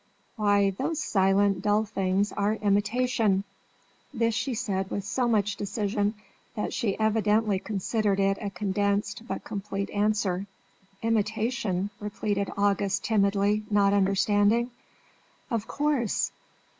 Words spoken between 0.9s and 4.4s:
silent, dull things are imitation." This